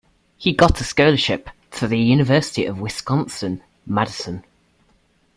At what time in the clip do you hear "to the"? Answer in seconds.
1.73-1.99